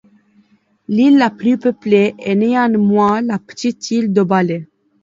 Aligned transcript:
L'ile 0.87 1.19
la 1.19 1.29
plus 1.29 1.59
peuplé 1.59 2.15
est 2.17 2.33
néanmoins 2.33 3.21
la 3.21 3.37
petite 3.37 3.91
ile 3.91 4.11
de 4.11 4.23
Balai. 4.23 4.67